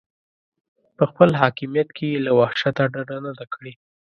په 0.97 1.03
خپل 1.09 1.29
حاکمیت 1.41 1.89
کې 1.97 2.07
یې 2.13 2.19
له 2.25 2.31
وحشته 2.39 2.81
ډډه 2.93 3.17
نه 3.25 3.31
ده 3.39 3.45
کړې. 3.53 3.73